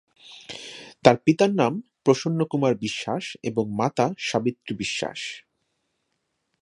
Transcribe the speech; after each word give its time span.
তার 1.03 1.17
পিতার 1.25 1.51
নাম 1.55 1.73
প্রসন্ন 2.03 2.39
কুমার 2.45 2.73
বিশ্বাস 2.75 3.23
এবং 3.43 3.65
মাতা 3.71 4.07
সাবিত্রী 4.19 4.73
বিশ্বাস। 4.75 5.19